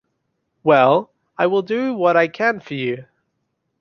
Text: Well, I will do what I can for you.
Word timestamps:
Well, 0.63 1.11
I 1.37 1.45
will 1.45 1.61
do 1.61 1.93
what 1.93 2.17
I 2.17 2.27
can 2.27 2.59
for 2.59 2.73
you. 2.73 3.05